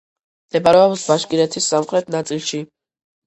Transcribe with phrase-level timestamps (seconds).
[0.45, 2.63] მდებარეობს ბაშკირეთის სამხრეთ ნაწილში.